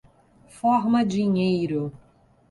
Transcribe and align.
Forma-dinheiro 0.49 1.93